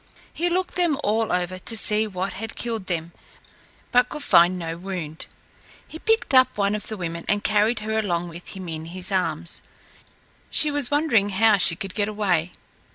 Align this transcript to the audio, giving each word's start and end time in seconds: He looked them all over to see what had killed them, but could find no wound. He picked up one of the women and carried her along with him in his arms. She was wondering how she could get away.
He 0.33 0.49
looked 0.49 0.73
them 0.77 0.97
all 1.03 1.31
over 1.31 1.59
to 1.59 1.77
see 1.77 2.07
what 2.07 2.33
had 2.33 2.55
killed 2.55 2.87
them, 2.87 3.11
but 3.91 4.09
could 4.09 4.23
find 4.23 4.57
no 4.57 4.75
wound. 4.75 5.27
He 5.87 5.99
picked 5.99 6.33
up 6.33 6.57
one 6.57 6.73
of 6.73 6.87
the 6.87 6.97
women 6.97 7.23
and 7.27 7.43
carried 7.43 7.81
her 7.81 7.99
along 7.99 8.29
with 8.29 8.47
him 8.55 8.67
in 8.67 8.85
his 8.85 9.11
arms. 9.11 9.61
She 10.49 10.71
was 10.71 10.89
wondering 10.89 11.29
how 11.29 11.57
she 11.59 11.75
could 11.75 11.93
get 11.93 12.07
away. 12.07 12.51